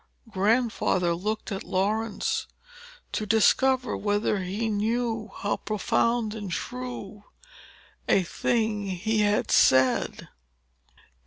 [0.31, 2.47] Grandfather looked at Laurence,
[3.11, 7.25] to discover whether he knew how profound and true
[8.09, 10.27] a thing he had said.